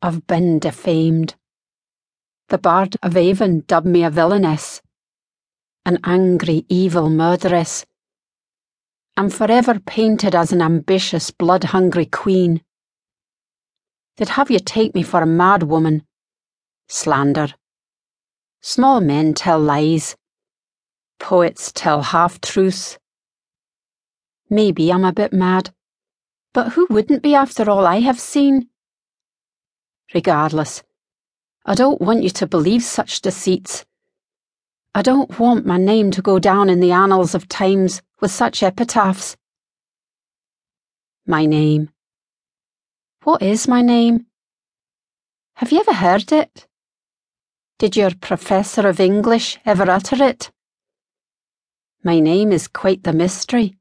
I've 0.00 0.28
been 0.28 0.60
defamed. 0.60 1.34
The 2.50 2.58
Bard 2.58 2.96
of 3.02 3.16
Avon 3.16 3.64
dubbed 3.66 3.88
me 3.88 4.04
a 4.04 4.10
villainess, 4.10 4.80
an 5.84 5.98
angry, 6.04 6.64
evil 6.68 7.10
murderess. 7.10 7.84
I'm 9.16 9.28
forever 9.28 9.80
painted 9.80 10.36
as 10.36 10.52
an 10.52 10.62
ambitious, 10.62 11.32
blood 11.32 11.64
hungry 11.64 12.06
queen. 12.06 12.62
They'd 14.16 14.28
have 14.28 14.52
you 14.52 14.60
take 14.60 14.94
me 14.94 15.02
for 15.02 15.20
a 15.20 15.26
mad 15.26 15.64
woman. 15.64 16.04
Slander. 16.86 17.54
Small 18.60 19.00
men 19.00 19.34
tell 19.34 19.58
lies. 19.58 20.14
Poets 21.18 21.72
tell 21.72 22.02
half 22.02 22.40
truths. 22.40 22.98
Maybe 24.48 24.92
I'm 24.92 25.04
a 25.04 25.12
bit 25.12 25.32
mad, 25.32 25.74
but 26.54 26.74
who 26.74 26.86
wouldn't 26.88 27.22
be 27.22 27.34
after 27.34 27.68
all 27.68 27.84
I 27.84 27.98
have 27.98 28.20
seen? 28.20 28.68
Regardless, 30.14 30.82
I 31.66 31.74
don't 31.74 32.00
want 32.00 32.22
you 32.22 32.30
to 32.30 32.46
believe 32.46 32.82
such 32.82 33.20
deceits. 33.20 33.84
I 34.94 35.02
don't 35.02 35.38
want 35.38 35.66
my 35.66 35.76
name 35.76 36.10
to 36.12 36.22
go 36.22 36.38
down 36.38 36.70
in 36.70 36.80
the 36.80 36.92
annals 36.92 37.34
of 37.34 37.46
times 37.46 38.00
with 38.20 38.30
such 38.30 38.62
epitaphs. 38.62 39.36
My 41.26 41.44
name. 41.44 41.90
What 43.24 43.42
is 43.42 43.68
my 43.68 43.82
name? 43.82 44.26
Have 45.56 45.72
you 45.72 45.80
ever 45.80 45.92
heard 45.92 46.32
it? 46.32 46.66
Did 47.78 47.96
your 47.96 48.12
professor 48.14 48.88
of 48.88 48.98
English 48.98 49.58
ever 49.66 49.90
utter 49.90 50.24
it? 50.24 50.50
My 52.02 52.18
name 52.18 52.50
is 52.50 52.66
quite 52.66 53.02
the 53.04 53.12
mystery. 53.12 53.76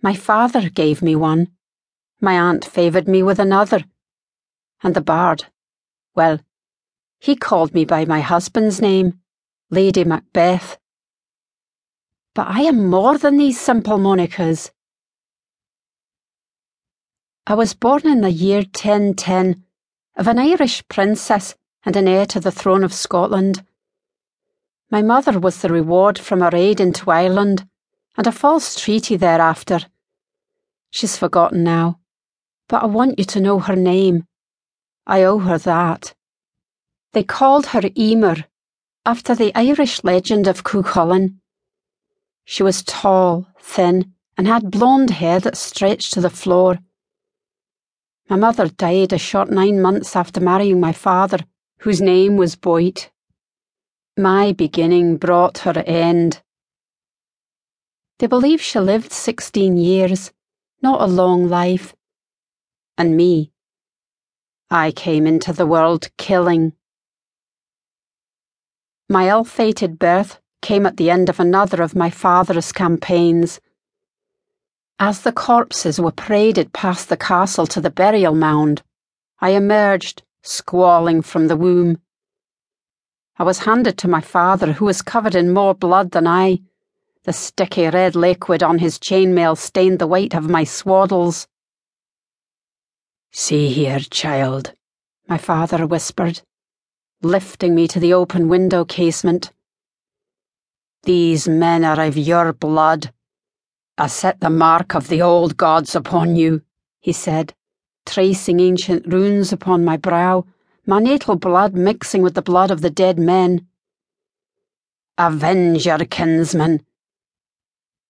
My 0.00 0.14
father 0.14 0.70
gave 0.70 1.02
me 1.02 1.14
one. 1.14 1.48
My 2.20 2.40
aunt 2.40 2.64
favoured 2.64 3.06
me 3.06 3.22
with 3.22 3.38
another. 3.38 3.84
And 4.82 4.94
the 4.94 5.00
bard, 5.00 5.44
well, 6.14 6.40
he 7.18 7.36
called 7.36 7.74
me 7.74 7.84
by 7.84 8.04
my 8.06 8.20
husband's 8.20 8.80
name, 8.80 9.20
Lady 9.68 10.04
Macbeth. 10.04 10.78
But 12.34 12.46
I 12.48 12.62
am 12.62 12.88
more 12.88 13.18
than 13.18 13.36
these 13.36 13.60
simple 13.60 13.98
monikers. 13.98 14.70
I 17.46 17.54
was 17.54 17.74
born 17.74 18.06
in 18.06 18.20
the 18.20 18.30
year 18.30 18.60
1010 18.60 19.64
of 20.16 20.26
an 20.28 20.38
Irish 20.38 20.86
princess 20.88 21.54
and 21.84 21.96
an 21.96 22.08
heir 22.08 22.24
to 22.26 22.40
the 22.40 22.52
throne 22.52 22.84
of 22.84 22.92
Scotland. 22.92 23.64
My 24.90 25.02
mother 25.02 25.38
was 25.38 25.60
the 25.60 25.68
reward 25.68 26.18
from 26.18 26.42
a 26.42 26.50
raid 26.50 26.80
into 26.80 27.10
Ireland 27.10 27.68
and 28.16 28.26
a 28.26 28.32
false 28.32 28.80
treaty 28.80 29.16
thereafter. 29.16 29.80
She's 30.90 31.16
forgotten 31.16 31.64
now, 31.64 32.00
but 32.68 32.82
I 32.82 32.86
want 32.86 33.18
you 33.18 33.24
to 33.26 33.40
know 33.40 33.58
her 33.58 33.76
name. 33.76 34.26
I 35.10 35.24
owe 35.24 35.40
her 35.40 35.58
that. 35.58 36.14
They 37.14 37.24
called 37.24 37.66
her 37.66 37.82
Emer, 37.98 38.44
after 39.04 39.34
the 39.34 39.52
Irish 39.56 40.04
legend 40.04 40.46
of 40.46 40.62
Cuchulainn. 40.62 41.40
She 42.44 42.62
was 42.62 42.84
tall, 42.84 43.48
thin, 43.58 44.12
and 44.38 44.46
had 44.46 44.70
blonde 44.70 45.10
hair 45.10 45.40
that 45.40 45.56
stretched 45.56 46.12
to 46.12 46.20
the 46.20 46.30
floor. 46.30 46.78
My 48.28 48.36
mother 48.36 48.68
died 48.68 49.12
a 49.12 49.18
short 49.18 49.50
nine 49.50 49.82
months 49.82 50.14
after 50.14 50.40
marrying 50.40 50.78
my 50.78 50.92
father, 50.92 51.40
whose 51.80 52.00
name 52.00 52.36
was 52.36 52.54
Boit. 52.54 53.10
My 54.16 54.52
beginning 54.52 55.16
brought 55.16 55.58
her 55.58 55.82
end. 55.86 56.40
They 58.20 58.28
believe 58.28 58.60
she 58.60 58.78
lived 58.78 59.10
sixteen 59.10 59.76
years, 59.76 60.30
not 60.82 61.02
a 61.02 61.06
long 61.06 61.48
life. 61.48 61.96
And 62.96 63.16
me, 63.16 63.50
I 64.72 64.92
came 64.92 65.26
into 65.26 65.52
the 65.52 65.66
world 65.66 66.08
killing. 66.16 66.74
My 69.08 69.28
ill 69.28 69.42
fated 69.42 69.98
birth 69.98 70.38
came 70.62 70.86
at 70.86 70.96
the 70.96 71.10
end 71.10 71.28
of 71.28 71.40
another 71.40 71.82
of 71.82 71.96
my 71.96 72.08
father's 72.08 72.70
campaigns. 72.70 73.60
As 75.00 75.22
the 75.22 75.32
corpses 75.32 76.00
were 76.00 76.12
paraded 76.12 76.72
past 76.72 77.08
the 77.08 77.16
castle 77.16 77.66
to 77.66 77.80
the 77.80 77.90
burial 77.90 78.36
mound, 78.36 78.82
I 79.40 79.50
emerged, 79.50 80.22
squalling 80.42 81.20
from 81.22 81.48
the 81.48 81.56
womb. 81.56 82.00
I 83.40 83.42
was 83.42 83.60
handed 83.60 83.98
to 83.98 84.08
my 84.08 84.20
father, 84.20 84.74
who 84.74 84.84
was 84.84 85.02
covered 85.02 85.34
in 85.34 85.52
more 85.52 85.74
blood 85.74 86.12
than 86.12 86.28
I. 86.28 86.60
The 87.24 87.32
sticky 87.32 87.88
red 87.88 88.14
liquid 88.14 88.62
on 88.62 88.78
his 88.78 89.00
chainmail 89.00 89.58
stained 89.58 89.98
the 89.98 90.06
white 90.06 90.34
of 90.34 90.48
my 90.48 90.62
swaddles. 90.62 91.48
See 93.32 93.68
here, 93.68 94.00
child, 94.00 94.72
my 95.28 95.38
father 95.38 95.86
whispered, 95.86 96.42
lifting 97.22 97.74
me 97.74 97.86
to 97.88 98.00
the 98.00 98.12
open 98.12 98.48
window 98.48 98.84
casement. 98.84 99.52
These 101.04 101.48
men 101.48 101.84
are 101.84 102.00
of 102.00 102.16
your 102.16 102.52
blood. 102.52 103.12
I 103.96 104.08
set 104.08 104.40
the 104.40 104.50
mark 104.50 104.94
of 104.94 105.08
the 105.08 105.22
old 105.22 105.56
gods 105.56 105.94
upon 105.94 106.36
you, 106.36 106.62
he 107.00 107.12
said, 107.12 107.54
tracing 108.04 108.60
ancient 108.60 109.06
runes 109.06 109.52
upon 109.52 109.84
my 109.84 109.96
brow 109.96 110.44
my 110.86 110.98
natal 110.98 111.36
blood 111.36 111.72
mixing 111.74 112.20
with 112.20 112.34
the 112.34 112.42
blood 112.42 112.70
of 112.70 112.80
the 112.80 112.90
dead 112.90 113.16
men. 113.16 113.66
Avenge 115.16 115.86
your 115.86 115.98
kinsmen. 115.98 116.84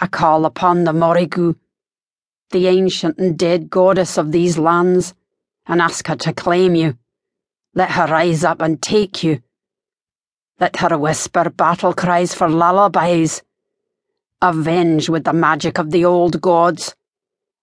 I 0.00 0.08
call 0.08 0.44
upon 0.44 0.82
the 0.82 0.92
Morrigu, 0.92 1.54
the 2.54 2.68
ancient 2.68 3.18
and 3.18 3.36
dead 3.36 3.68
goddess 3.68 4.16
of 4.16 4.30
these 4.30 4.56
lands, 4.56 5.12
and 5.66 5.82
ask 5.82 6.06
her 6.06 6.14
to 6.14 6.32
claim 6.32 6.76
you. 6.76 6.96
Let 7.74 7.90
her 7.90 8.06
rise 8.06 8.44
up 8.44 8.62
and 8.62 8.80
take 8.80 9.24
you. 9.24 9.42
Let 10.60 10.76
her 10.76 10.96
whisper 10.96 11.50
battle 11.50 11.92
cries 11.92 12.32
for 12.32 12.48
lullabies. 12.48 13.42
Avenge 14.40 15.08
with 15.08 15.24
the 15.24 15.32
magic 15.32 15.78
of 15.78 15.90
the 15.90 16.04
old 16.04 16.40
gods. 16.40 16.94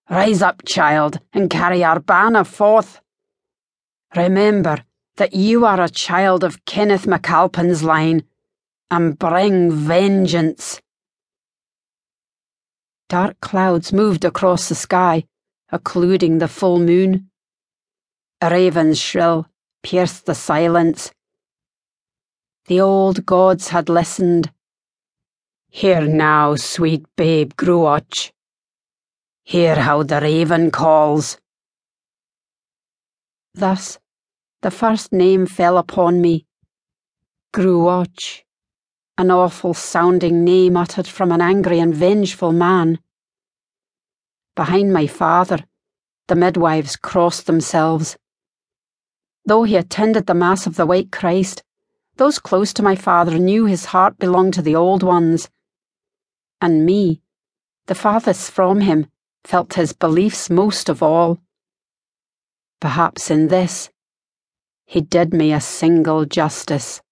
Rise 0.10 0.42
up, 0.42 0.66
child, 0.66 1.20
and 1.32 1.50
carry 1.50 1.86
our 1.86 2.02
banner 2.02 2.44
forth. 2.44 3.00
Remember, 4.14 4.84
that 5.16 5.34
you 5.34 5.66
are 5.66 5.80
a 5.80 5.88
child 5.88 6.44
of 6.44 6.66
Kenneth 6.66 7.06
MacAlpin's 7.06 7.82
line 7.82 8.24
and 8.90 9.18
bring 9.18 9.72
vengeance. 9.72 10.82
Dark 13.12 13.42
clouds 13.42 13.92
moved 13.92 14.24
across 14.24 14.70
the 14.70 14.76
sky, 14.76 15.26
occluding 15.70 16.38
the 16.38 16.48
full 16.48 16.80
moon. 16.80 17.30
A 18.40 18.50
raven's 18.50 19.02
shrill 19.02 19.50
pierced 19.84 20.26
the 20.26 20.34
silence. 20.34 21.12
The 22.68 22.80
old 22.80 23.26
gods 23.26 23.68
had 23.68 23.90
listened. 23.90 24.50
Hear 25.70 26.08
now, 26.08 26.56
sweet 26.56 27.04
babe 27.18 27.52
Gruoch. 27.58 28.32
Hear 29.44 29.76
how 29.76 30.04
the 30.04 30.22
raven 30.22 30.72
calls. 30.72 31.38
Thus, 33.54 34.00
the 34.62 34.72
first 34.72 35.12
name 35.12 35.48
fell 35.48 35.78
upon 35.78 36.22
me. 36.22 36.46
Gruoch, 37.54 38.44
an 39.22 39.30
awful 39.30 39.72
sounding 39.72 40.44
name 40.44 40.76
uttered 40.76 41.06
from 41.06 41.32
an 41.32 41.42
angry 41.42 41.78
and 41.78 41.94
vengeful 41.94 42.52
man. 42.52 42.98
Behind 44.56 44.92
my 44.92 45.06
father, 45.06 45.60
the 46.28 46.36
midwives 46.36 46.96
crossed 46.96 47.46
themselves. 47.46 48.18
Though 49.46 49.62
he 49.62 49.76
attended 49.76 50.26
the 50.26 50.34
Mass 50.34 50.66
of 50.66 50.76
the 50.76 50.88
White 50.88 51.12
Christ, 51.12 51.62
those 52.18 52.40
close 52.40 52.74
to 52.74 52.82
my 52.82 52.96
father 52.96 53.38
knew 53.38 53.68
his 53.68 53.86
heart 53.86 54.18
belonged 54.18 54.56
to 54.56 54.64
the 54.64 54.76
old 54.76 55.04
ones. 55.04 55.52
And 56.60 56.84
me, 56.84 57.22
the 57.86 57.94
farthest 57.94 58.50
from 58.50 58.80
him, 58.80 59.06
felt 59.44 59.76
his 59.76 59.94
beliefs 59.94 60.50
most 60.50 60.90
of 60.90 61.04
all. 61.04 61.40
Perhaps 62.80 63.30
in 63.30 63.50
this, 63.50 63.92
he 64.86 65.00
did 65.00 65.32
me 65.32 65.54
a 65.54 65.62
single 65.62 66.26
justice. 66.26 67.04